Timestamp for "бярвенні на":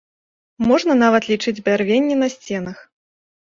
1.69-2.33